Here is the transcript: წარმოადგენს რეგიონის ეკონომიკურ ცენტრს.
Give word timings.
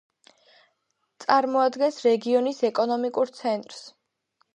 წარმოადგენს 1.25 1.99
რეგიონის 2.05 2.63
ეკონომიკურ 2.71 3.33
ცენტრს. 3.41 3.83